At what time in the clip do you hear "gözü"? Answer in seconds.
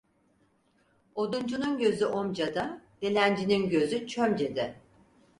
1.77-2.05, 3.69-4.07